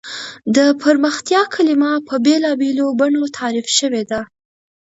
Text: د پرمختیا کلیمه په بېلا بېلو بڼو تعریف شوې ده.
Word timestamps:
د 0.55 0.57
پرمختیا 0.81 1.41
کلیمه 1.55 1.91
په 2.07 2.15
بېلا 2.25 2.51
بېلو 2.61 2.87
بڼو 2.99 3.23
تعریف 3.37 3.67
شوې 3.77 4.03
ده. 4.11 4.21